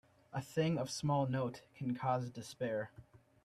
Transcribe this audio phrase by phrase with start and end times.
[0.33, 2.89] A thing of small note can cause despair.